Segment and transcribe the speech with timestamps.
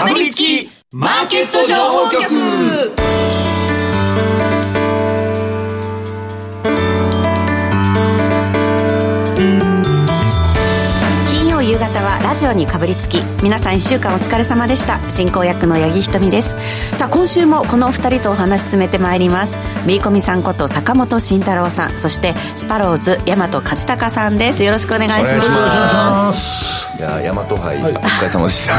[0.00, 3.09] かぶりつきマーケット情報局。
[12.40, 14.98] ジオにかぶりつき皆さん1週間お疲れ様でした。
[15.10, 16.54] 進行役の八木ひとみです。
[16.96, 19.58] さあ今週もこのお二人とお話進めてまいります。
[19.86, 24.64] ビーコミさんこと坂本慎太郎さんそしてスパローズ大和勝孝さんです。
[24.64, 25.50] よろしくお願いします。
[25.50, 26.96] お願いします。
[26.96, 28.74] いや大和杯、はい、お疲れ様でした。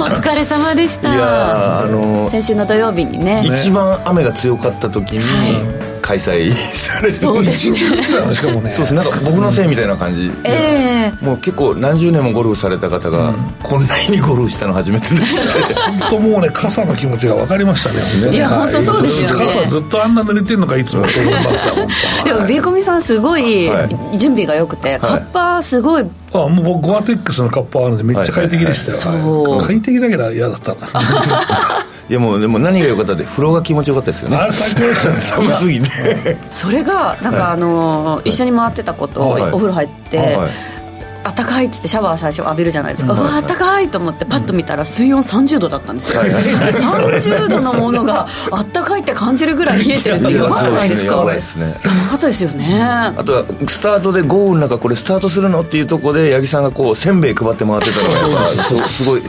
[0.00, 1.14] お疲れ様でした。
[1.14, 3.42] いやあの先週の土曜日にね。
[3.44, 7.76] 一番雨が強かった時に、はい開催されてそうですね。
[7.78, 8.70] しかもね。
[8.74, 10.30] そうですなんか僕のせいみたいな感じ。
[10.44, 11.12] ええ。
[11.18, 15.72] ー、もう結構何十年もゴルフされた方が、うん、こんなにゴルフしたの初めてですって。
[16.00, 18.34] 本当もうね傘の気持ちが分かりましたね。
[18.34, 19.46] いや、本当そうですよね。
[19.46, 21.86] 傘ずっとあんな濡れてるのかいつもと思いますよ
[22.24, 23.70] でもビーコミさんすごい
[24.18, 26.04] 準備が良くて、はい、カッパすごい。
[26.34, 30.74] あもう僕ゴアテックスのカッパあるんでめっちゃ快適でしたよ、はいはい、快適だけど嫌だった。
[30.74, 30.78] な
[32.08, 34.36] いやもうでも何が良かったって風呂が気持ちよかったですよね。
[34.52, 36.36] 寒すぎて。
[36.50, 40.38] それがなんかあの、一緒に回ってた子とお風呂入って、
[41.24, 46.30] あったかいっつってシャワー最初浴びるじゃないですか、うん、わあったかいと思ってパッと見たら水温30度だったんですよ、はい。
[46.30, 51.16] はい、30度のものがあ かいって感じるぐらい冷えてるってやばくないですか？
[51.16, 51.66] やばいですね。
[51.68, 51.78] やば
[52.10, 52.80] かったですよね。
[52.82, 58.46] あとはスタートで豪雨の中これスタートするのっていうところで八木さんがこうせんべい配って回ってたのが
[58.88, 59.04] す。
[59.04, 59.22] ごい。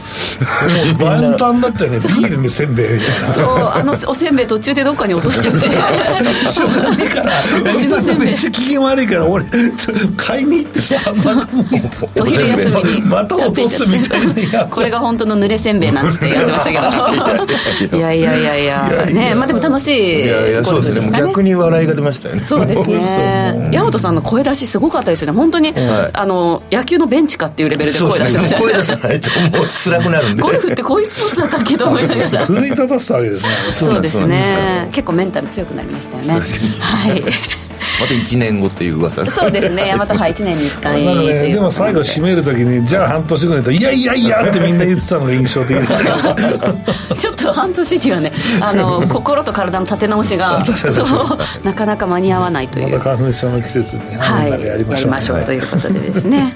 [0.98, 3.32] 万端だったよねビールにせんべいみたいな。
[3.34, 5.60] そうあのおせんべい途中でどっかに落としちゃって。
[6.50, 7.32] しょうがないから
[7.64, 8.28] 私のせんべい。
[8.30, 9.44] めっちゃ機嫌悪いから俺
[10.16, 11.66] 買いに行ってさまたもう。
[12.20, 14.64] お昼休みにまた落とすみたいな。
[14.66, 16.70] これが本当の濡れせんべいなんつってやってました
[17.80, 17.96] けど。
[17.96, 18.36] いやいや。
[18.36, 21.18] いやいやねまあでも楽しいいやいやそうですね。
[21.18, 22.42] 逆に笑いが出ましたよね。
[22.42, 23.70] そうですね。
[23.72, 25.32] 大和さんの声出しすごかったですよね。
[25.32, 30.42] 本当に、あの野球のベンチかっていうレベルで声出してました声出さないともう辛くなるんで。
[30.42, 33.42] ゴルフってこういうスポーツだったけど奮い立たせたわけです。
[33.42, 34.88] ねそうですね。
[34.92, 36.40] 結構メンタル強くなりましたよね。
[36.80, 37.22] はい
[38.00, 39.24] また1年後っていう噂。
[39.26, 39.94] そうですね。
[39.96, 41.60] 大和杯1年に1回ね、で。
[41.60, 52.98] も最後締めるときにじゃあ半年後にといやいやいやってみんな言ってたのが印象的でした ちょっと半年にはねあの 心と体の立て直しが そうなかなか間に合わないという。
[52.98, 56.54] また花粉症の季節に、はい、やりましょう、ということでですね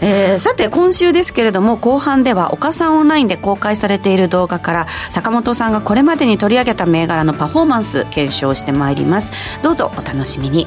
[0.00, 9.32] えー、さて今週ですけれども後半では岡さんオンラインで公開されている動画から坂本さんがこれまでに取り上げた銘柄のパフォーマンス検証してまいります。
[9.62, 10.66] どうぞお楽しみに。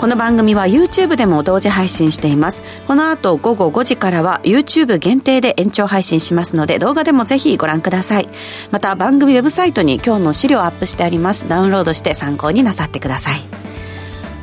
[0.00, 2.62] この番組は YouTube でも同時配信しています。
[2.86, 8.28] この後午後5時からは YouTube 限定で延長配信しますので動画でもぜひご覧ください。
[8.70, 11.50] また番組ウェブサイトに今日の資料をアップしてあります。
[11.50, 13.69] ダウンロードして参考になさってください。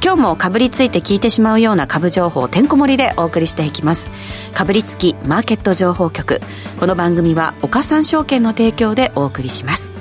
[0.03, 4.07] 今日もかぶりついて聞いてしまうような株情報てんこ盛りでお送りしていきます。
[4.53, 6.39] かぶりつきマーケット情報局。
[6.79, 9.89] この番組は岡三証券の提供でお送りします。
[9.89, 9.95] か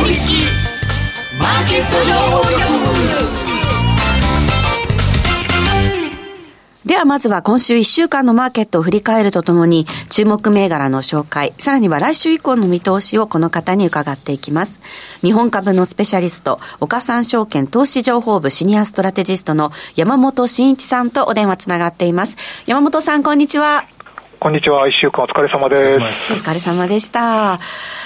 [0.00, 0.34] ぶりつき
[1.38, 2.42] マーケット情報
[3.36, 3.41] 局。
[6.84, 14.80] ではまずは今週1週間のマーケットを振り返るとともに注目銘柄の紹介、さらには来週以降の見通しをこの方に伺っていきます。
[15.20, 22.36] 日本株のスペシャリスト、岡三証券投資情報部シニアストラテジストの山本慎一さんとお電話つながっています。
[22.66, 23.84] 山本さん、こんにちは。
[24.42, 24.88] こんにちは。
[24.88, 26.32] 一週間お疲れ様です。
[26.32, 27.60] お疲れ様でした。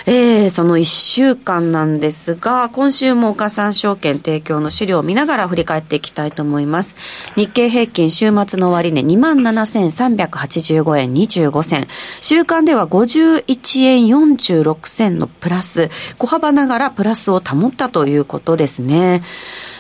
[0.04, 6.94] えー、その一週間なんですが、今週も岡三証券提供の資料を見ながら振り返っていきたいと思います。
[7.36, 11.88] 日経平均週末の終値、27,385円25銭。
[12.20, 19.22] 週間では51円46銭のプラス、小幅ながらプラスを保ったということですね。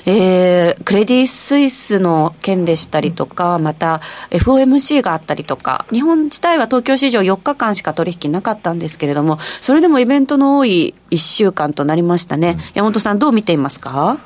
[0.08, 4.00] えー、クレディ・スイスの件でしたりとか、また
[4.30, 12.50] FOMC があったりとか、日本自体は東京市場4日間しか取引なかったんですけれども、それでもイベントの多い1週間となりましたね。
[12.50, 14.18] うん、山本さん、どう見ていますか？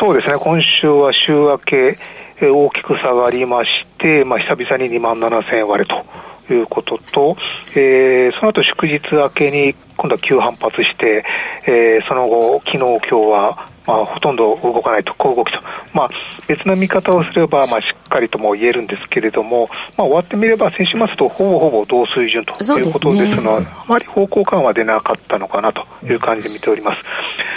[0.00, 1.98] そうですね、今週は週明け、
[2.40, 3.68] 大きく下がりまし
[3.98, 6.06] て、まあ、久々に2万7000円割れと
[6.54, 7.36] いうことと、
[7.76, 11.24] えー、その後祝日明けに今度は急反発して、
[11.66, 15.62] えー、その後、昨日、今日はまあ、ほとんど動かないと、小動きと、
[15.94, 16.10] まあ、
[16.46, 27.02] 別の見方をすれば、まあ、しっかりとも言えるんですけれども、まあ、終わってみれば、先週末とほぼほぼ同水準ということですので、ね、あまり方向感は出なかったのかなという感じで見ております。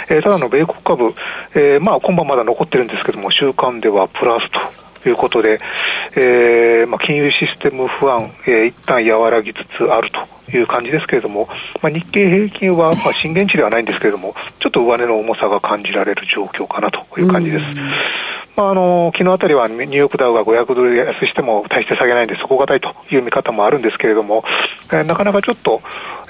[0.08, 1.14] えー、ただの米国株、
[1.54, 4.48] えー、まあ、今晩まだ残ってるんですけども、週間ではプラス
[5.02, 5.58] ということで、
[6.14, 11.48] えーまあ、金融システム不安、えー、一旦和らぎつつあるという感じですけれども、
[11.80, 17.64] まあ、日経平均は、まあ、震源地ではないんですけれども、ちょっと上値の重さが感じられる状況かなという感じです。
[18.54, 24.44] まあ、あの昨日あたりはニューヨークダウが500ドル安しても大して下げないんで、底堅いという見方もあるんですけれども、
[24.92, 25.80] えー、なかなかちょっと、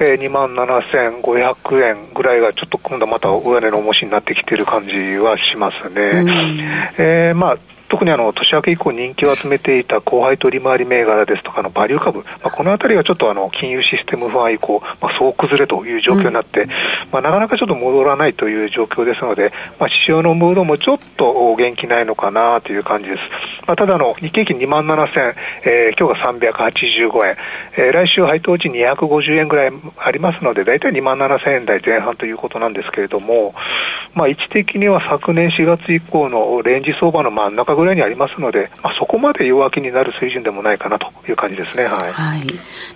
[0.01, 6.93] えー、2万7500円ぐらいがちょっと今度はまた上値の重しになってきている感じはしますね。
[6.97, 16.67] えー、まあ特にあの年明け以降人気を集めていた後輩取り回り銘柄ですとかのバリュー株、まあ、このあたりがちょっとあの金融システム不安以降、まあ、総崩れという状況になって、
[17.13, 23.21] まあ、なかなかちょっと戻らないという状況ですので、まあ、市場のムードもちょっと元気ないのかなという感じです。
[23.67, 27.37] まあ、ただの、日経平均2万7000、えー、今日が385円、
[27.77, 33.55] えー、来週配当値250円ぐらいありますので、大体2万7000円台前半ということなんですけれども、
[34.15, 41.85] まあ、位置的には昨年4月以降のレンジ相場の真ん中ぐらいにありますので、まあ、そこまで弱気になる水準でもないかなという感じですね。
[41.85, 42.13] はい。
[42.13, 42.41] はい、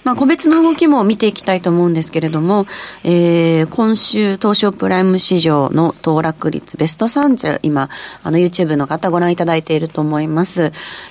[0.04, 2.66] まあ、個別の動きも見ていきたいと思うんですけれども、
[3.04, 7.88] えー、今週、東証プライム市場の騰落率ベスト30、今、
[8.22, 10.65] あの、YouTube の方ご覧いただいていると思います。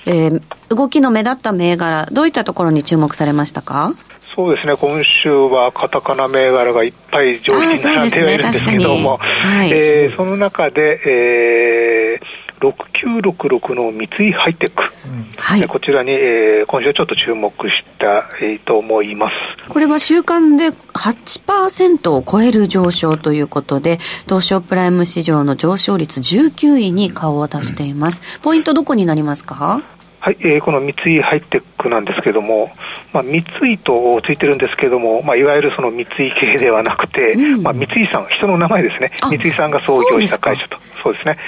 [0.06, 3.92] えー、動きの目立った銘柄、どういったところに注目されましたか？
[4.34, 14.82] そうですね、今週はカタカナ銘柄がいっぱい上位に並んではいるんですけども、そ、ねはい、えー、その中で、えー、6966の三井ハイテク、
[15.36, 19.34] はい、こちらに、えー、今週はちょっと注目した、えー、と思います。
[19.68, 28.22] これは週間で8%を超える上昇ということで、東証プライム市場の上昇率19位に顔を出しています。
[28.42, 29.82] ポイントどこになりますか？
[30.26, 32.72] はい、えー、この三井ハイテクなんですけども、
[33.12, 41.38] まあ、三井とついてるんですけども、まあ、いわゆるその三井系ではなくて、うん、まあ、三井さん、人の名前ですね、三井さんが創業した会社と、そうですね、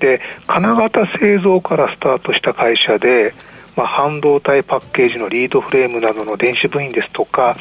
[0.00, 3.34] で金型製造からスタートした会社で、
[3.76, 7.58] まあ、半導体パッケージのリードフレームなどの電子部品ですとか、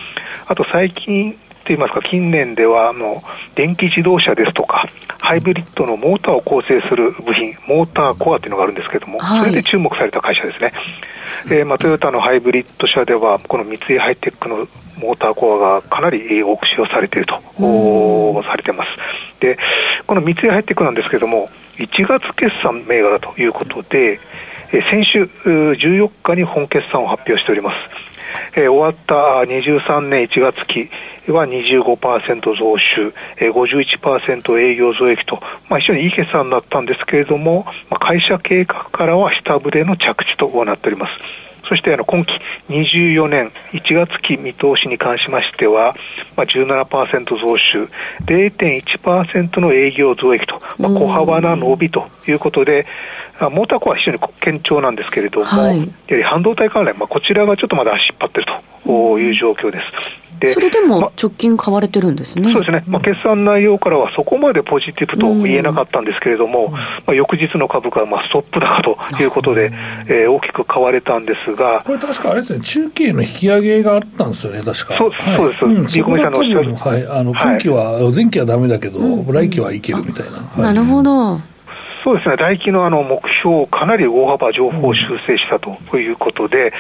[0.47, 1.37] あと最近
[1.71, 3.23] といいますか、近年ではあの
[3.55, 4.89] 電気自動車ですとか、
[5.19, 10.73] ハイブリッドのモーターを構成する部品、モーターコアというのがあるんですけれども、はい、それで注目された会社ですね。
[11.45, 18.89] えーまあ、トヨタのハイブリッド車では、この三井ハイテクのモーターコアがかなり多く使用されていると、されています。
[19.39, 19.57] で、
[20.05, 24.19] この三井ハイテクなんですけれども、1月決算銘柄ということで、
[24.73, 28.11] えー、先週14日に本決算を発表しております。
[28.55, 29.13] えー、終わった
[29.49, 30.89] 23年1月期
[31.27, 35.39] は25%増収、えー、51%営業増益と、
[35.69, 41.11] まあ、非常にいい決算になったんですけれども、まあ、会社計画からは下振れの着地となっております。
[41.71, 42.31] そしてあの今期
[42.67, 45.95] 24年1月期見通しに関しましては、
[46.35, 47.87] まあ、17%増収、
[48.25, 52.85] 0.1%の営業増益と、まあ、小幅な伸びということで、
[53.39, 58.51] モーターコアは非常に堅調なんですけれども、はい、やはり半導体関連、まあ、こちらがちょっとまだ足引っ張っている
[58.83, 60.30] という状況です。
[60.49, 69.71] それでも直近買われてるんですね、ま、そうですね、まあ、決算内容からはそこまでポジティブと言えなかったんですけれども、まあ、翌日の株価はまあストップ高ということで、
[70.07, 74.95] えー、大きく買われたんですが、これ、確かあれですね、中継の引き上げがあったんですよね、確か。
[74.97, 76.75] そう,、はい、そうです、うん、リコメさんのおっしゃる。
[76.75, 78.99] はい、あの今期は、はい、前期はだめだけど、
[79.31, 80.37] 来期はいけるみたいな。
[80.37, 81.39] はい、なるほど。
[82.03, 86.73] そうですね、来期のあの目標をかなり大幅情報修正したということで、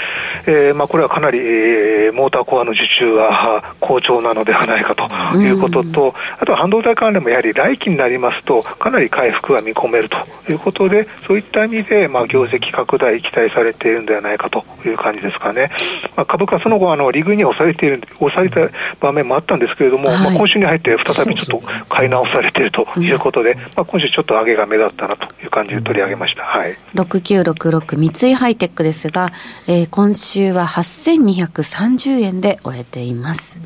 [0.47, 5.03] うん、えー、まあ、これはかなり、えー、モーターコアの受注が好調なのではないかと
[5.37, 10.17] いうことと、うん、あとは半導体関連もやはり来期になりますと、かなり回復が見込めると
[10.51, 15.71] いうことで、そういった意味で、まあ、業績拡大期待されているんではないかという感じですかね。
[16.15, 26.43] まあ、株価その後あの、利食いに押されている、押された場面もあったんですけれども、はい、まあ、今週に入って再びちょっと買い直されているということで、まあ、今週ちょっと上げが目立ったなという感じで取り上げました。
[26.43, 26.77] はい。
[26.95, 29.31] 6966三井ハイテックですが、
[29.67, 33.59] えー、今週は8230円で終えています。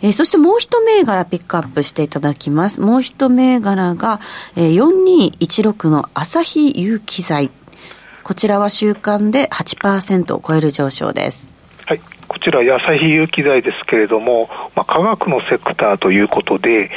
[0.00, 2.80] えー、そしてもう一銘柄ピックアップしていただきます。
[2.80, 4.20] もう一銘柄が、
[4.56, 7.50] えー、4216の朝日有機材。
[8.22, 11.48] こちらは週間で8%を超える上昇です。
[11.86, 12.00] はい。
[12.28, 16.90] こちら、朝日有機材ですけれども、まあ、科学のセクターということで、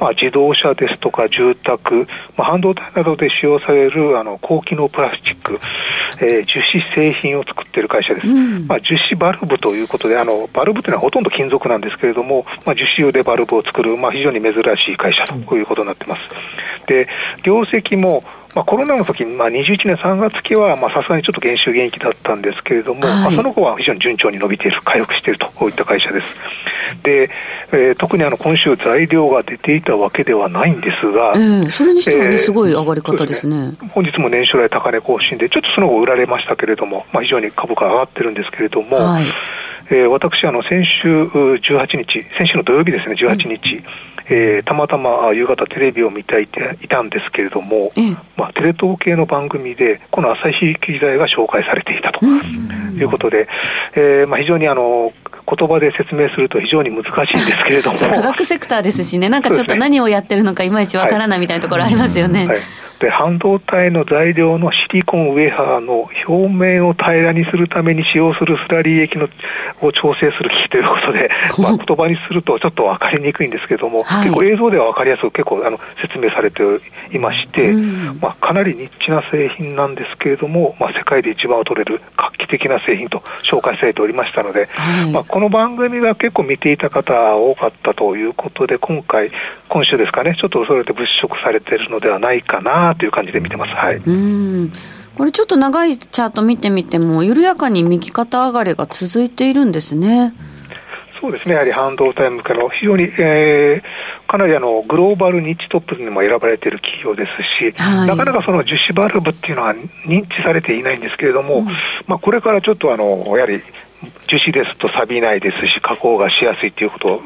[0.00, 5.58] まあ、自動車ですとか住宅、まあ、半導体などで使用されるあの高機能プラスチック、
[6.20, 8.26] えー、樹脂製品を作っている会社です。
[8.26, 16.22] うん、まあ、樹脂バルブということで、あのバルブというのはほとんど金属なんですけれども、まあ、樹脂用でバルブを作る、まあ、非常に珍しい会社ということになっています。
[16.86, 17.06] で、
[17.42, 26.40] 業績もまあ、コロナの時まあ、21年3月期はさすがにちょっと減収減益だったんですけれども、はい、まあ、その後は非常に順調に伸びている、回復しているといった会社です。
[27.02, 27.30] で、
[27.72, 39.26] えー、特にあの今週、材料が出ていたわけではないんですが、えー、それにしてはね、えー、すごい上がり方ですね、ね、本日も年初来高値更新で、ちょっとその後売られましたけれども、まあ、非常に株価上がってるんですけれども、はい。
[39.90, 43.84] えー、私あの先週18日先週の土曜日ですね18日、うん
[44.30, 53.48] えー、たまたま夕方テレビを見ていていたんですけれども、ええ、まあ、テレ東系の番組で、この朝日記載が紹介されていたということで、
[53.94, 55.12] えーまあ、非常にあの
[55.56, 57.96] 言葉で説明すると非常に難しいんですけれども。
[57.98, 62.46] 科学セクターですしね、なんかちょっと何をやってるのかいまいちわからないみたいなところありますよね。
[62.46, 62.58] はい。
[63.00, 69.28] で半導体の材料のシリコンウェハーの表面を平らにするために使用するスラリー液の
[69.80, 71.30] を調整する機器ということで、
[71.62, 76.62] まあ、言葉にするとちょっと分かりにくいんですけれども、はい、結構映像では分かりやすく結構あの説明されて
[77.12, 77.72] いまして、
[78.20, 89.30] まあ、かなりニッチな製品なんですけれども、まあ、世界で一番取れる画期的な製品と紹介されておりましたので、はい、まあ、この番組が結構見ていた方多かったということで、今回、
[89.68, 93.70] 今週ですかね、ちょっとそれで物色されているのではないかなという感じで見てます。
[93.70, 94.72] はい、うん。
[95.16, 100.34] これちょっと長いチャート見てみても、緩やかに右肩上がりが続いているんですね。
[101.20, 107.30] そうですね、やはり半導体向けの非常に、えー、かなりあのグローバルニッチトップにも選ばれている企業です
[107.60, 109.74] し、はい、なかなかその樹脂バルブっていうのは
[110.06, 111.66] 認知されていないんですけれども、うん、
[112.08, 113.62] まあ、これからちょっとあのやはり
[114.28, 117.20] 樹脂ですと錆びないですし、加工がしやすいということ、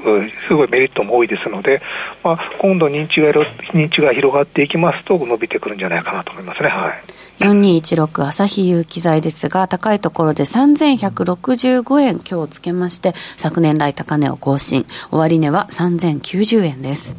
[0.48, 1.82] すごいメリットも多いですので、
[2.22, 3.30] まあ、今度認知が、
[3.72, 6.68] 認知が広がっていきますと、伸びてくるんじゃないかなと思いますね。
[6.68, 7.02] はい
[7.38, 14.86] 4216朝日有機材ですが、高いところで3165円今日つけまして、昨年来高値を更新。
[15.10, 17.16] 終値は3090円です。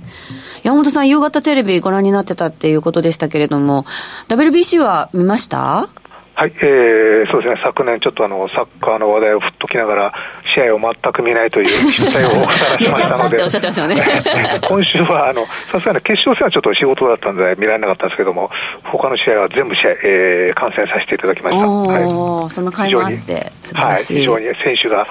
[0.63, 3.86] 山本さん、夕方テレビご覧になってたっていうことでしたけれども、
[4.29, 5.89] WBC は見ました？
[6.36, 10.13] はい、えー、そうですね、昨年ちょっとあの、サッカーの話題を振っときながら、
[10.56, 13.38] 試合を全く見ないという 失態をさらしましたので、
[14.68, 18.50] 今週は、あの、さすがに決勝戦はちょっと仕事だったんで見られなかったんですけども、
[18.84, 21.66] 他の試合は全部試合、えー、観戦させていただきました。
[21.66, 25.08] はい、その会もあってはい、非常に選手が、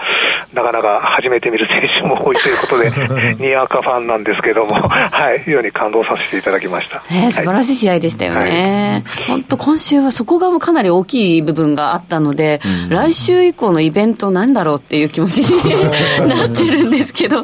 [0.53, 7.03] なかなか初めて見る選手も多いということで、 にわかファンなんですけども、はい、非常に感動させていただきました。
[7.11, 9.05] えー、素晴らしい試合でしたよね。
[9.27, 15.85] 本、当、今週はそこがかなり大きいきい部分があったので、うん、来週以降のイベントなんだろうっていう気持ちに
[16.29, 17.43] なってるんですけど、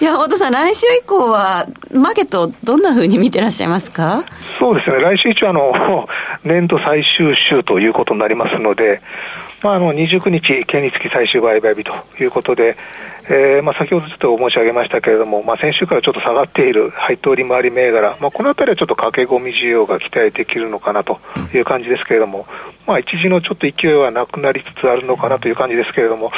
[0.00, 4.24] いや、太田さん、来週以降は、マーケット、どんなふうに見てらっしゃいますか？
[4.58, 6.08] そうですね、来週一応あの、
[6.44, 9.00] 年度最終週ということになりますので、
[9.62, 12.76] まあ、あの29日、権利付き最終売買日ということで、
[13.28, 21.18] えーまあ、先ほどちょっと申し上げましたけれども、まあ、先週からちょっと下がっている配当利回り銘柄、まあ、このあたりはちょっと駆け込み需要が期待できるのかなと
[21.52, 22.46] いう感じですけれども、
[22.86, 26.30] まあ、一時のちょっと勢いはなくなりつつあるのかなという感じですけれども、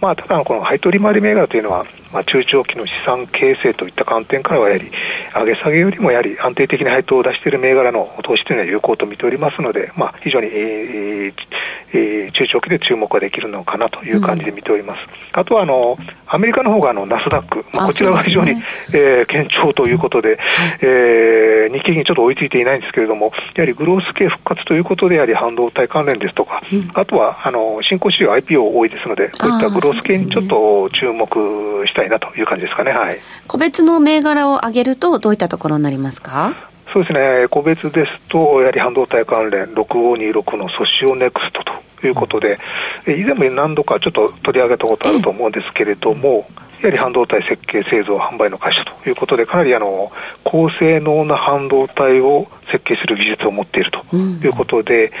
[0.00, 4.90] まあ、ただ、この配当利回り銘柄というのは、まあ、中長期の資産形成といった観点からは、やはり、
[5.34, 14.98] 上げ下げよりもやはり安定的な配当を出している銘柄の投資というのは有効と見ておりますので、まあ、非常に、えーえー、中長期で注目ができるのかなという感じで見ております。
[15.34, 20.38] うん、あとはあのアメリカの方があのナスダック、まあ、こちらが非常に、ねえー、堅調ということで、はい、
[20.82, 32.92] えー、日経にちょっと追いついていないんですけれども、やはりグロース系復活ということで、やはり半導体関連ですとか、うん、あとはあの新興市場 IPO 多いですので、こういったグロース系にちょっと注目したいなという感じですかね。
[32.92, 33.18] はい、
[33.48, 36.69] 個別の銘柄を上げると、どういったところになりますか？
[36.92, 41.62] そうですね、個別ですと、やはり半導体関連、6526のソシオネクスト
[42.00, 42.58] ということで、
[43.06, 46.48] 以前も何度かちょっと取り上げたことあると思うんですけれども、
[46.80, 50.10] やはり半導体設計、製造、販売の会社ということで、かなりあの
[50.44, 55.12] 高性能な半導体を設計する技術を持っているということで、うん、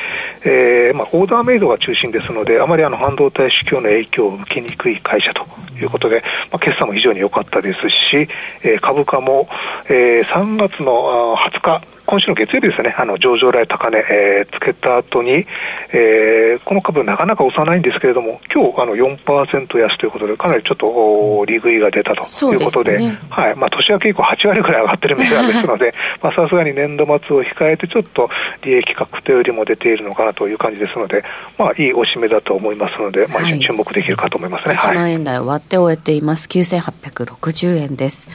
[0.44, 5.44] えー、まあ、オーダーメイドが中心ですので、あまりあの半導体市況の影響を受けにくい会社と
[5.76, 8.28] いうことで、まあ、決算も非常に良かったですし、
[8.62, 9.48] えー、株価も、
[9.86, 15.46] えー、3月の20日、今週の月曜日ですね、あの上場来高値、えー、つけた後に、
[15.92, 28.30] えー、この株なかなか押さないんですけれども、今日あの4%安ということで、かなりちょっと利食いが出たということで、でね、はいまあ、年明け以降8割ぐらい上がってる銘柄ですので、 さすがに年度末を控えて、ちょっと
[28.62, 31.22] 利益確定よりも出ているのかなという感じですので、
[31.58, 34.74] まあ、いいおしめだと思いますので、まあ、一緒に注目できるかと思いますね。
[34.74, 36.48] 1万円台を割って終えています。
[36.48, 38.28] 9860円です。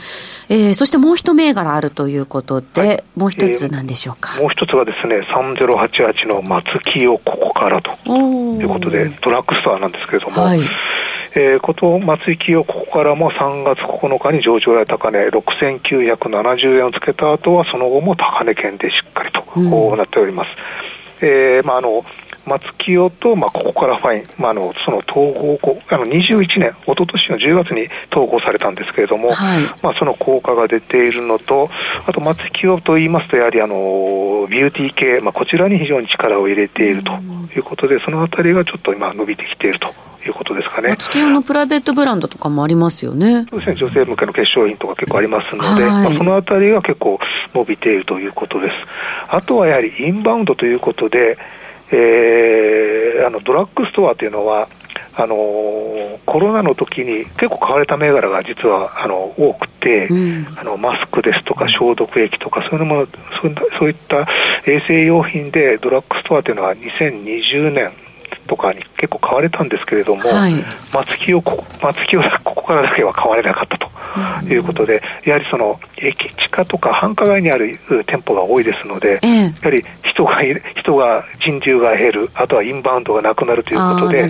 [0.50, 10.62] えー、そしてもう一銘柄あるということで、はい、もう一つなんでしょうか、えー、もう一つはですね、3088の松木をここからということで、ドラッグストアなんですけれども、はい。
[11.38, 19.60] えー、こと松井企業、ここからも3月9日に上場来高値6970円をつけた後は、その後も高値圏でしっかりと、う
[19.96, 20.50] ん、なっております。
[21.22, 22.04] えーまあ、あの
[22.46, 31.70] 松清と、まあ、ここからファイン、まあ、あのその統合あの21年、一昨年の10月に統合されたんですけれども、はい、まあ、その効果が出ているのと、
[32.06, 33.76] あと松清といいますと、やはりあの
[34.50, 37.12] ビューティー系、まあ、こちらに非常に力を入れていると
[37.56, 39.94] いうことで、そのあたりがちょっと今、伸びてきていると
[40.26, 40.96] いうことですかね。
[40.98, 43.46] 月夜のプライベートブランドとかもありますよね。
[43.50, 47.20] そうですね、女性向けの化粧品とか結構ありますので、まあ、そのあたりが結構
[47.54, 48.74] 伸びているということです。
[49.28, 51.38] あとはやはりインバウンドということで、
[51.92, 54.68] えー、あのドラッグストアというのは、
[55.18, 55.36] あの
[56.26, 63.08] コロナの時に結構買われた銘柄が実はあの多くて、うん、あのマスクですとか消毒液とかそういうも
[63.42, 64.28] そうそういった
[64.66, 67.94] 衛生用品でドラッグストアというのは2020年
[68.48, 70.54] とかに結構買われたんですけれども、はい、
[70.94, 71.44] 松木を
[71.82, 73.90] 松木を ここからだけは買われなかったと
[74.48, 80.42] いうことで、やはりその駅地下とか繁華街にある店舗が多いですので、ええ、やはり人が
[80.76, 84.28] 人が人流が減る、あとはインバウンドがなくなるということで、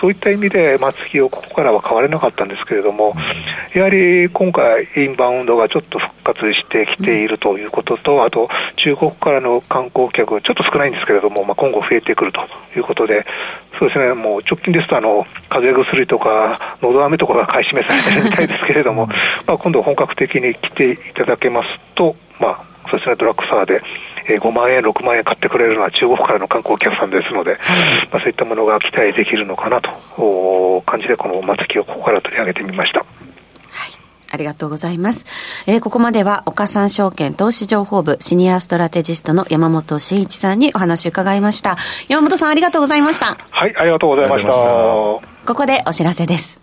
[0.00, 3.14] そういった意味で松木をここからは買われなかったんですけれども、
[3.74, 12.40] やはり今回、インバウンドがちょっと復活してきているということと、あと中国からの観光客、ちょっと少ないんですけれども、まあ、今後増えてくると
[12.76, 13.26] いうことで、
[13.78, 19.06] そうですね、もう直近ですとあの、風邪薬とか、のど飴とかが買い占めされてるみたいですけれども、
[19.46, 23.82] まあ、今度本格的に来ていただけますと、まあ、そうですね、ドラッグストアで、
[24.28, 27.58] えー、5万円、6万円買ってくれるのは中国からの観光客さんですので、
[28.10, 33.04] まあ、そういったものが期待できるのかなと感じで、この松木をここから取り上げてみました。
[34.36, 35.24] ありがとうございます。
[35.66, 41.76] えー、ここまでは、岡三証券投資情報部シニアストラテジストの山本慎一さんにお話を伺いました。
[42.08, 43.38] 山本さんありがとうございました。
[43.50, 44.48] はい、ありがとうございました。
[44.48, 46.60] ここでお知らせです。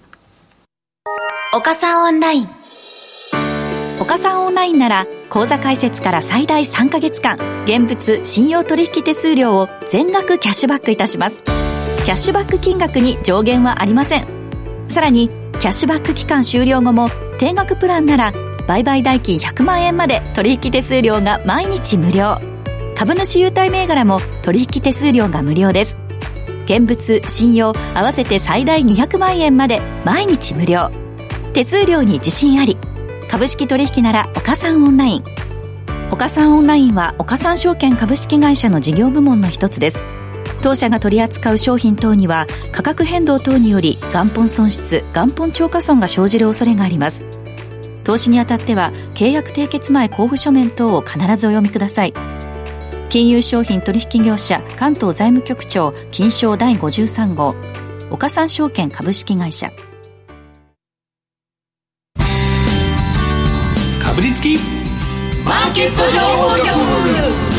[1.56, 2.50] 岡三オンライン。
[4.00, 11.44] 岡三オンラインなら、口座開設から最大3ヶ月間、現物信用取引手数料を全額キャッシュバックいたします。
[12.06, 14.28] キャッシュバック金額に上限はありません。
[14.90, 15.30] さらに、
[15.64, 17.08] キャッシュバック期間終了後も
[17.44, 18.32] 定額プランなら
[18.68, 22.38] 売買代金100万円まで取引手数料が毎日無料。
[22.96, 25.98] 株主優待銘柄も取引手数料が無料です。
[26.64, 30.90] 現物信用合わせて最大200万円まで毎日無料。
[31.52, 32.78] 手数料に自信あり。
[33.30, 35.24] 株式取引なら岡三オンライン。
[36.12, 40.13] 岡三オンラインは岡三証券株式会社の事業部門の一つです。
[40.64, 47.26] 当社が取り扱う商品等には価格変動等により元本損失元本超過損が生じる恐れがあります。
[48.06, 52.14] 投資にあたっては契約締結前交付書面等を必ずお読みください。
[53.10, 57.56] 金融商品取引業者関東財務局長金賞第53号。
[58.10, 59.70] 岡三証券株式会社。
[59.70, 59.74] か
[64.16, 64.58] ぶりつき
[65.44, 67.53] マーケット情報局。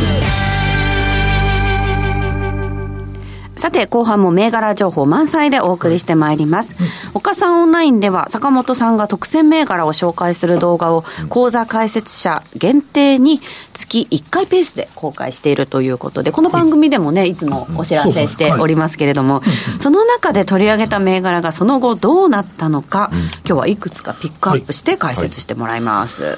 [3.64, 6.76] さて、後半も銘柄情報満載でお送りしてまいります。
[7.14, 13.40] 岡さんオンラインでは、坂本さんが特選銘柄を紹介する動画を、講座解説者限定に
[13.72, 19.40] 月1回ペースで公開しているということで、この番組でもね、いつもお知らせしておりますけれども、
[19.78, 26.36] その中で取り上げた銘柄がその後どうなったのか、今日はいくつかピックアップして解説してもらいます。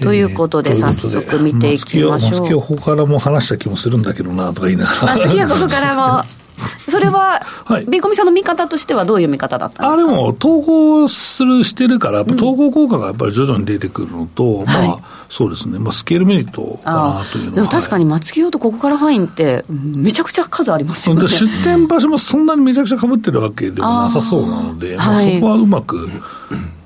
[0.00, 2.40] ということで、早速見ていきましょう。
[2.42, 5.18] 松木はここからも話した気もするんだけどなとか言いながら。
[5.18, 6.24] 次はここからも
[6.88, 9.92] それは、はい、ビーコミさんの見方としてはどういう見方だったんですか？
[9.92, 17.56] あでも、統合する、してるから、統合効果がやっぱり徐々に出てくるのと、うん、まあ、はい、そうですね、まあ、スケールメリットかなというのは。
[17.56, 21.28] でも確かに松木用とここから範囲って、めちゃくちゃ数ありますよね。
[21.28, 26.08] 出店場所もそんなにめちゃくちゃかぶってるわけでもなさそうなので、あまあ、そこはうまく。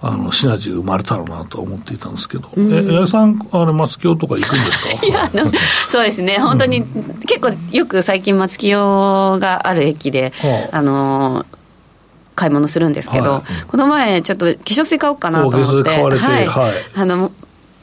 [0.01, 5.07] あのシナジー生まれたろうなと思っていたんですけど、うん、え八重さん、あれ、松清とか行くんですか？
[5.07, 5.51] いやあの、
[5.89, 11.47] そうですね、本当に、うん、結構よく最近、松清がある駅で、はあ、あの
[12.37, 15.97] 買い物するんですけど、はい、この前、ちょっと化粧水買おうかなと思って、は
[16.41, 17.33] い、はい、あの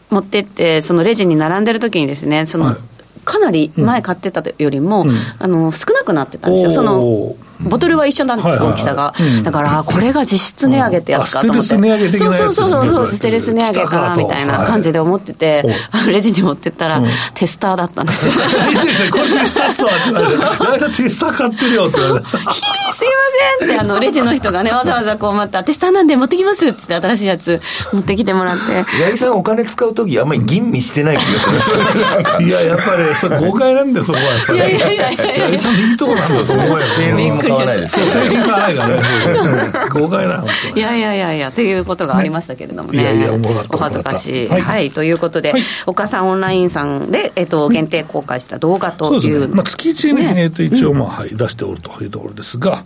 [0.09, 2.75] 持ってって、そのレジに並んでる時にですね、その、はい。
[3.25, 9.13] かなり前買ってたよりも、うん、あの少なくなってたんですよ、そのボトルは一緒なんで、大きさが、
[9.43, 11.67] だからこれが実質値上げってやつかと思って、
[12.17, 15.63] そうそうそうそうステルス値上げかなみたいな感じで思ってて、
[16.07, 17.01] レジに持ってったら、
[17.33, 18.33] テスターだったんですよ。
[19.11, 22.53] これテスターっすわってテスター買ってるよって言われてすいま
[23.59, 27.61] せんってあのレジの人がねわざわざこうまたテスターなんで持ってきますって新しいやつ
[27.93, 28.83] 持ってきてもらって。
[28.83, 31.71] 八木さんお金使う時あんまり吟味してない気がす
[32.39, 32.45] る。
[32.45, 34.59] いややっぱりそれ豪快なんでそこはやっぱり。
[34.59, 36.45] いやいやいやいや八木さんのいいとこなんだよ。
[36.45, 36.65] そこは
[37.49, 39.89] 買わない買わないからね。
[39.91, 40.43] 豪快な。
[40.75, 43.01] いやいやいやいや、ということがありましたけれどもね。
[43.01, 44.47] いやいや、お恥ずかしい。
[44.47, 45.53] はい、ということで、
[45.85, 49.49] 岡さんオンラインさんで、えっと、限定公開した動画という。
[49.49, 52.83] まあ、月1に、えっと、一応、まあ、はい、出しておるというところですが、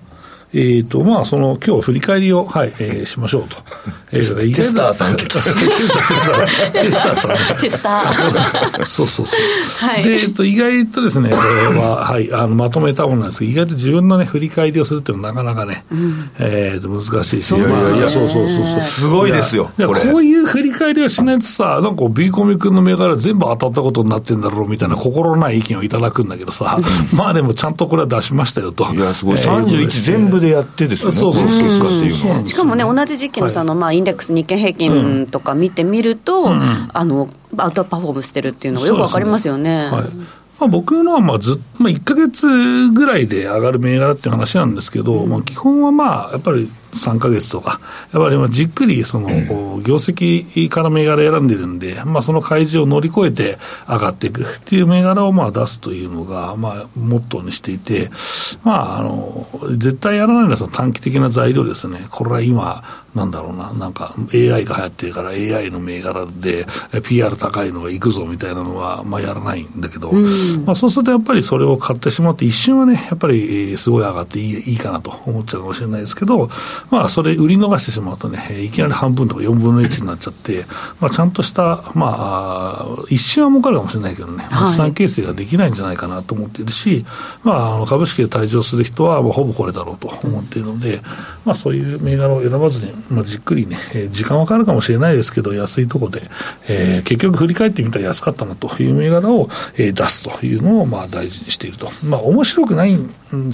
[0.52, 3.58] えっ、ー、と、まあ、その、今日振り返りを、はい、えー、しましょうと。
[4.12, 5.16] えー、テスターさん。
[5.16, 7.62] テスターさん。
[7.62, 8.86] テスター。
[8.86, 9.40] そうそうそう。
[9.78, 10.04] はい。
[10.04, 17.56] で、えっと、意外とですね、これは、 はい、あの、まとめたものなんですけど、意外と自分のね、振り返りをするっていうのはなかなかね、うん、えっと、難しいし。
[17.56, 18.82] いやいやいや、そうそうそうそう。
[18.82, 19.70] すごいですよ。
[19.78, 26.80] いや、こういう振り返りはしないとさ、なんか、ビーコミ君の銘柄全部当たったことになってんだろうみたいな心ない意見をいただくんだけどさ、
[27.14, 28.92] まあでもちゃんとこれは出しましたよと。
[28.92, 29.38] いや、すごい。
[29.38, 31.15] 31全部でやってですよね。
[31.15, 32.47] そうそうそう。
[32.47, 39.89] しかもね、同じ時期のその、まあ、インデックス、日経平均とか見てみると、あのアウトパフォームしてるっていうのがよくわかりますよね。
[40.60, 42.45] まあ、僕のはまあず、まあ、1か月
[42.89, 47.80] ぐらいで上がる銘柄っていう話なんですけど、うん、まあ、基本はまあやっぱり3か月とか、
[48.13, 49.30] やっぱりじっくりその、
[49.82, 58.10] 業績から銘柄選んでるんで、まあ、その開示を乗り越えて上がっていくっていう銘柄をまあ出すというのが、まあ、モットーにしていて、
[58.63, 59.47] まあ、あの
[59.78, 62.84] 絶対やらないのはその短期的な材料ですね、これは今、
[63.15, 66.65] なんだろうな、なんか AI が流行ってるから AI の銘柄で
[67.04, 76.49] PR 高いのがいくぞみたいなのは、まあ、やらないんだけど、うん、まあ、そうするとやっぱりそれを買ってしまって、一瞬はね、やっぱりすごい上がっていいいいかなと思っちゃうかもしれないですけど、
[76.89, 80.65] まあ、それ、売り逃してしまうとね、いきなり半分とか4分の1になっちゃって、
[81.00, 87.06] まあ、ちゃんとした、まあ、一瞬は儲かるかもしれないけどね、資産形成ができないんじゃないかなと思っているし、
[87.44, 91.02] まあ、あの株式で退場する人は、まあ、ほぼこれだろうと思っているので、
[91.46, 93.78] まあ、そういう銘柄を選ばずに、まあ、じっくりね、
[94.12, 96.30] 時間はかかるかもしれないですけど、安いところで、
[96.68, 101.89] えー、結局振り返ってみたら安かったなという銘柄を、えー、出すというのを、まあ、大事にしていると。
[102.04, 102.98] まあ、面白くない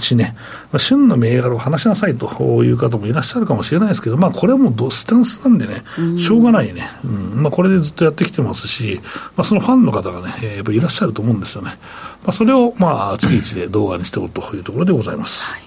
[0.00, 0.34] しね、
[0.72, 5.84] まあ、旬の銘柄を話しなさいという方もいらっしゃるかもしれないですけど、まあ、これはもうスタンスなんでね、
[6.16, 9.00] しょうがないね、うんまあ、これでずっとやってきてますし、
[9.36, 11.78] まあ、そのファンの方がね、えー、やっぱいらっしゃると思うんですよね。
[12.22, 15.42] まあ、それを、まあ、月一で動画にしておくというところでございます。
[15.44, 15.62] はい、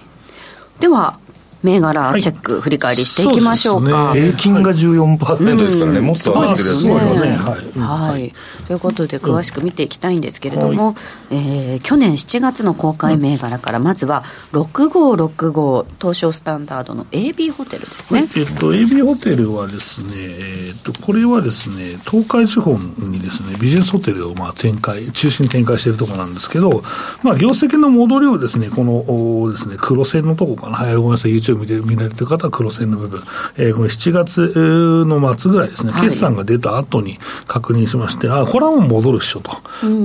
[0.78, 1.18] では
[1.62, 4.12] 銘柄チェック、振り返りしていきましょうか。
[4.12, 6.68] うね、平均が14%ですからね、うん、もっと上がってる。
[6.70, 7.36] やつもありますね。
[7.76, 8.34] はい、
[8.66, 10.96] ということで、詳しく見ていきたいんですけれども、
[11.30, 18.26] うん、えー、去年7月の公開銘柄から、まずは6565東証スタンダードの AB ホテルですね。
[18.36, 26.82] えっと、AB ホテルはですね、えー、っと、これはですね、東海地方にですね、ビジネスホテルをまあ展開、中心に展開しているところなんですけど、
[27.22, 33.22] まあ、業績の戻りをですね、このですね、黒線のところかな、はい、ごめんなさい、YouTube を見て見られてる方は黒線の部分、
[33.56, 39.50] えー、この7月の末ぐらいですね、決算が出た後に確認しまして、あ、これはもう戻るっしょと。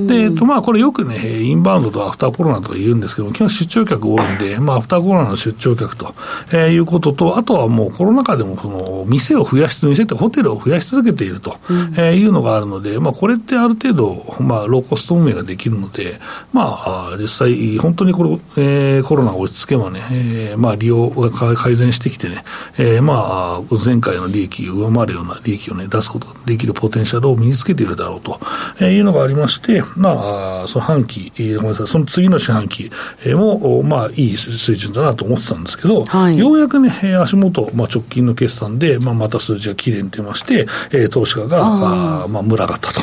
[0.07, 6.13] で、えっと、まあ、これよくね、インバウンドとアフターコロナとか言うんですけども、基本出張客多いんで、まあ、アフターコロナの出張客と、
[6.51, 11.57] えー、いうことと、あとはもうコロナ禍でも、その、店を増やし、店ってホテルを増やし続けていると、
[11.97, 16.19] えー、いうのがあるので、まあ、これってある程度、まあ、ローコスト運営ができるので、
[16.53, 22.43] まあ、実際、本当にこれ、えー、コロナが落ち着けばね、えー、まあ、利用が改善してきてね、
[22.77, 28.39] えー、まあ、前回の利益を上回るような利益をね、出すことができるポテンシャルを身につけているだろうと、
[28.79, 32.91] えー、いうのがありまして、まあ、その半期、えー、ごめんなさい、その次の四半期、
[33.23, 43.01] えー、も、まあ、いい水準だなと思ってたんですけど、はい、ようやくね、足元、まあ、直近の決算で、まあ、また数字がきれいに出まして、えー、投資家が、ああまあ、群がったと、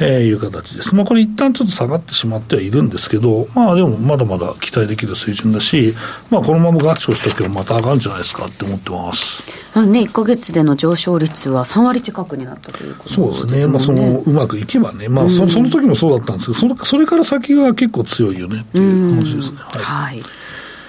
[0.00, 0.94] えー、いう形です。
[0.94, 5.94] まあ、これ一旦ちょっと下がってしまってはいるんですけど、まあ、でもまだまだ期待できる水準だし、
[6.30, 9.42] まあ、このまま合唱しとけばまた上がるんじゃないですかって思ってます。
[9.86, 13.32] ね、1か月での上昇率は3割近くになったということですね。
[13.32, 13.72] そうですね。
[13.72, 19.58] まあ、その、うまくいけばね、まあ、そその時もそうだったんですけど、そのそれから先が結構強いよねっていう話ですね。
[19.60, 19.82] はい。
[19.82, 20.22] はい、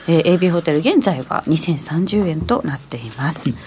[0.08, 3.50] えー、AB ホテル、現在は2030円となっています。
[3.50, 3.58] はい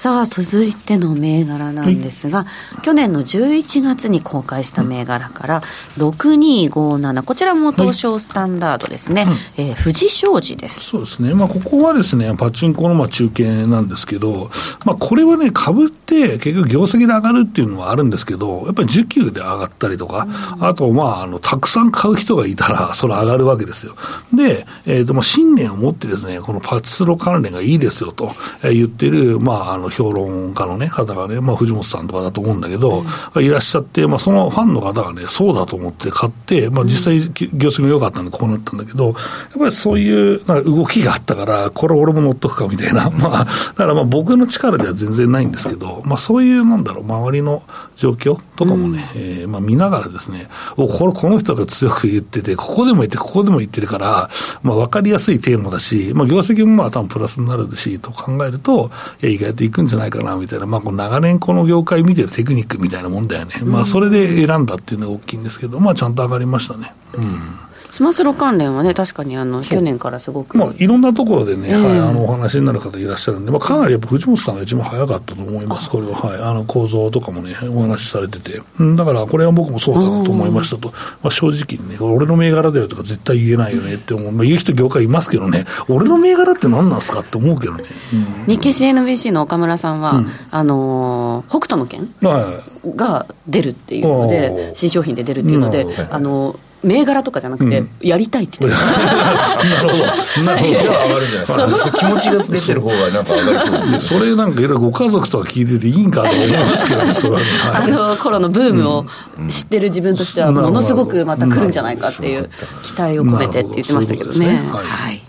[0.00, 2.46] さあ続いての銘柄なんですが、は
[2.78, 5.62] い、去年の11月に公開した銘柄から
[5.98, 10.80] 6257こちらも東証スタンダードですね、はい、えー、富士商事です。
[10.84, 14.50] そうですね、まあ、ここはですねパチンコのまあ中継なんですけど、
[14.86, 23.96] まあ、これはね株って結局業績で上がるっていうのはあるんですけどやっぱり需給で上がったりとか、うん、あとまああのたくさん買う人がいたらそれ上がるわけですよ。
[24.32, 28.32] で、えーとまあ、信念を持ってですねこのパチスロ関連がいいですよと
[28.62, 39.14] 言ってる、まあ、あの評論家の、ね、方がね、まあ、藤本さんとかだと思うんだけど、うん、いらっしゃって、まあ、そのファンの方がね、そうだと思って買って、まあ、実際、業績も良かったんで、こうなったんだけど、やっ
[39.58, 47.62] ぱりそういうなんか動きがあったから、これ、俺も乗っとくかみたいな、 まあ、だからまあ僕の力では全然ないんですけど、まあ、そういう、なんだろう、周りの
[47.96, 54.30] 状況とかもね、うん、えー、まあ、見ながらですね、おこれ、この人が強く言ってて、ここでも言って、ここでも言ってるから、
[54.62, 58.90] まあ、分かりやすいテーマだし、まあ、業績もまあ多分プラスになるしと考えると、
[59.22, 66.92] 意外といくんじゃないかなみたいな、まあ、こう長年この業界見てるテクニックみたいなもんだよね、まあ、それで選んだっていうのが大きいんですけど、まあ、ちゃんと上がりましたね。
[67.14, 67.58] うん。
[67.90, 78.62] スマスロ関連はね、確かにあの去年からすごく、まあ、いろんなところでね、えー、はい、あのお話になる方いらっしゃるんで、まあ、かなりやっぱ藤本さんが一番早かったと思います、これは、はい、あの構造とかもね、お話しされてて、
[78.96, 87.84] だからこれは僕もそうだなと思いましたと、まあ、正直にね、俺の銘柄だよとか絶対言えないよねって思う、まあ、言う人、業界いますけどね、俺の銘柄って何なんですかって思うけどね。
[88.12, 98.78] うん、日経 CNBC の岡村さんは、うん、あの北斗の拳、はい、が出るっていうので、新商品で出るっていうので、あの銘柄とかじゃなくて、やりたいって言って
[99.68, 100.04] なるほど。
[100.44, 100.80] なるほど。
[100.80, 101.98] じゃあ上がるんじゃないですか。
[101.98, 104.18] 気持ちが出てる方がなんか上がりそう。
[104.18, 107.46] それなんかいろいろご家族とか聞いてていいんかと思いますけどね、それはね。
[107.74, 109.06] あの頃のブームを
[109.48, 112.50] 知ってる自分としては、ものすごくまた来るんじゃないかっていう
[112.82, 114.62] 期待を込めてって言ってましたけどね。
[114.72, 115.22] はい。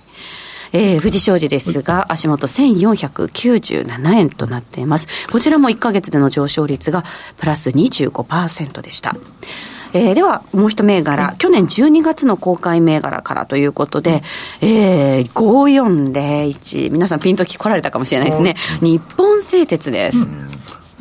[0.73, 5.07] えー、富士商事ですが、足元1497円となっています。
[5.31, 7.03] こちらも1か月での上昇率が
[7.37, 9.15] プラス25%でした。
[9.93, 14.23] えー、では、もう一銘柄、去年12月の公開銘柄からということで、
[14.61, 18.55] えー、5401、皆さんピンとき来られたかもしれないですね。
[18.81, 20.27] 日本製鉄です。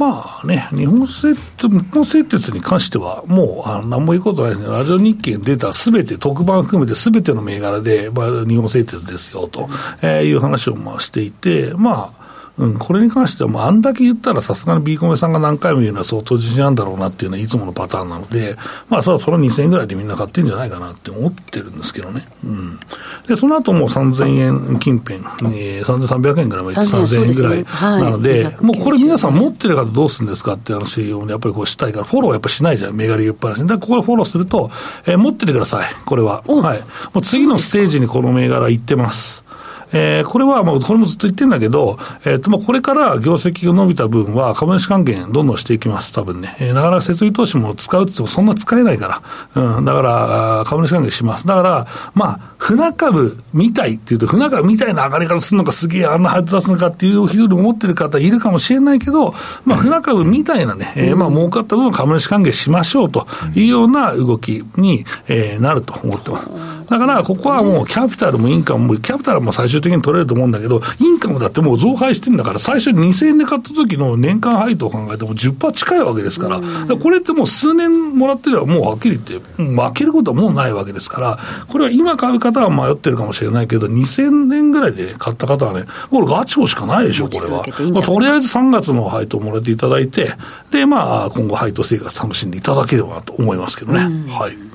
[0.01, 4.69] まあね、日本製鉄、日本製鉄に関しては、もう、あの、何も言うことないですね。
[4.69, 9.69] ラジオ日経に出たすべて、特番含めてすべての銘柄で、まあ、日本製鉄ですよ、と、
[10.01, 12.20] えー、いう話をまあしていて、まあ、
[12.61, 18.57] うん、これに関しては、もうあんだけ言ったら、さすがに B コメさんが何回も言うのは相当自信あるんだろうなっていうのは、いつものパターンなので、
[18.91, 22.29] まあ、それはそれ2000円ぐらいでみんな買ってんじゃないかなって思ってるんですけどね。
[22.45, 22.79] うん、
[23.27, 25.21] で、その後も3000円近辺、
[25.57, 34.71] えー、3300円ぐらいまで3000円ぐらいなので、もうこれ皆さん持ってる方どうするんですかって話を、ね、やっぱりこうしたいから、フォローはやっぱしないじゃん、銘柄言っぱなしだからここでフォローすると、
[35.07, 36.43] えー、持っててください、これは。
[36.47, 36.81] はい。
[37.15, 39.45] もう次のステージにこの銘柄行ってます。
[39.93, 46.57] えー、これはもう、これもずっと言ってるんだけど、えっ、ー、と、まあ、これから業績が伸びた分は株主還元どんどんしていきます、多分ね。
[46.61, 49.23] えー、なかなか設備投資も使うって言ってもそんな使えないか
[49.55, 49.77] ら。
[49.77, 51.47] うん、だから、株主還元します。
[51.47, 66.80] だから、まあ、船株みたいっていうと、船株みたいな上がり方するのかすげえあんな配当出すのかっていうふうに思ってる方いるかもしれないけど、まあ、船株みたいなね、えー、まあ、儲かった分を株主還元しましょうというような動きに、えー、なると思ってます。
[66.91, 87.65] だから、ここはもうキャピタルもインカムも、キャピタルも最終終的に取れると思うんだけど、インカムだってもう増配してるんだから、最初に2000円で買った時の年間配当を考えても10%近いわけですから、からこれってもう数年もらってれば、もうはっきり言って、負けることはもうないわけですから、これは今買う方は迷ってるかもしれないけど、2000年ぐらいで買った方はね、これガチホしかないでしょ、これは。
[87.93, 90.35] まあ、とりあえず3月の配当をもらっていただいて、
[90.71, 94.01] で、まあ、今後配当生活楽しんでいただければなと思いますけどね。
[94.29, 94.70] はい。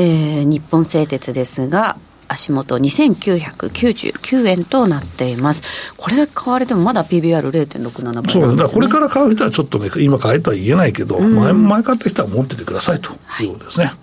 [0.00, 1.96] えー、日本製鉄ですが、
[2.28, 5.62] 足元2999円となっています。
[5.96, 13.86] これだけ買われてもまだ PBR0.67 倍、ね、そうだ、これから買う人はちょっとね、今買えとは言えないけど、うん、前前買った人は持っててくださいということですね。
[13.86, 13.94] はい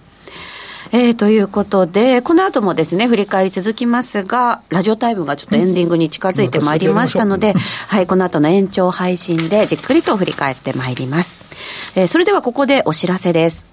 [0.91, 7.53] えー、ということで、この後もですね、振り返り続きますが、ラジオタイムがちょっとエンディングに近づいてまいりましたので、
[7.87, 11.43] はい、この後の延長配信でじっくりと振り返ってまいります。
[11.95, 13.65] えー、それではここでお知らせです。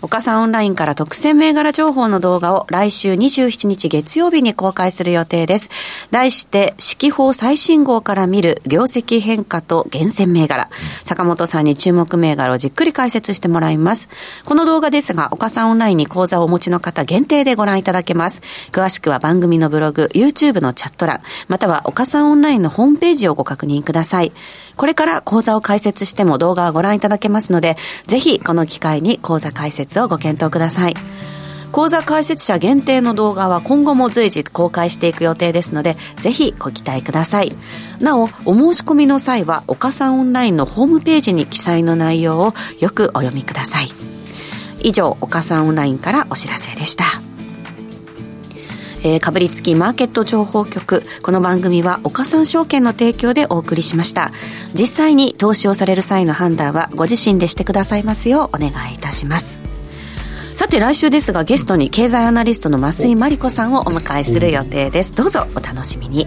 [0.00, 5.70] 岡さんオンラインから特選銘柄情報の動画を来週27日月曜日に公開する予定です。
[6.12, 10.70] 題して、四季報最新号から見る業績変化と厳選銘柄。
[11.02, 14.08] 坂本さんに注目銘柄をじっくり解説してもらいます。
[14.44, 18.40] この動画ですが、岡さんオンラインに講座をお持ちの方限定でご覧いただけます。
[18.70, 24.32] 詳しくは番組のブログ、YouTube のチャット欄、または岡さんオンラインのホームページをご確認ください。
[24.76, 30.94] これから講座を開設しても動画をご覧いただけますので、ぜひこの機会に講座開設をご検討ください。
[31.72, 37.52] 講座開設者限定の動画は今後も随時公開していく予定ですので、ぜひご期待ください。
[38.00, 43.88] なお、お申し込みの際は、岡さんオンラインのホームページに記載の内容をよくお読みください。
[44.82, 47.04] 以上、岡さんオンラインからお知らせでした。
[49.04, 54.32] えー、かぶりつきマーケット情報局この番組は岡三証券の提供でお送りしました
[54.74, 59.77] 実際に投資をされる際の判断はご自身でしてくださいますようお願いいたします
[60.58, 65.12] さて来週ですがゲストに経済アナリストの増井真理子さんをお迎えする予定です。
[65.12, 66.26] どうぞお楽しみに、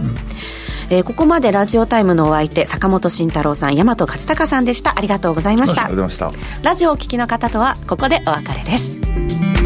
[0.90, 4.98] えー、ここまでラジオタイムのお相手坂本慎太郎さん大和勝孝さんでした。
[4.98, 5.90] ありがとうございました。
[6.64, 9.61] ラジオをお聞きの方とはここでお別れです